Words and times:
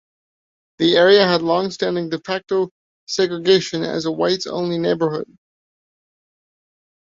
The 0.79 0.97
area 0.97 1.27
had 1.27 1.43
longstanding 1.43 2.09
"de 2.09 2.17
facto" 2.17 2.71
segregation 3.05 3.83
as 3.83 4.05
a 4.07 4.11
whites-only 4.11 4.79
neighborhood. 4.79 5.27